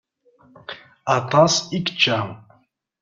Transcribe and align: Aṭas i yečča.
Aṭas 1.17 1.53
i 1.63 1.65
yečča. 1.73 2.19